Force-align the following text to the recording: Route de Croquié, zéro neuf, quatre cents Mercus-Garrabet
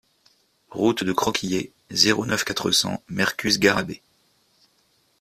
Route 0.71 1.03
de 1.03 1.13
Croquié, 1.13 1.73
zéro 1.91 2.25
neuf, 2.25 2.43
quatre 2.43 2.71
cents 2.71 3.03
Mercus-Garrabet 3.07 4.01